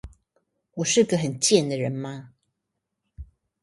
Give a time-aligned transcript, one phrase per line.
[0.73, 2.33] 我是個很賤的人嗎